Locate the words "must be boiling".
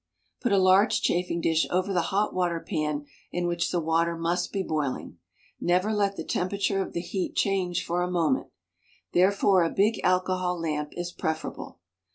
4.17-5.19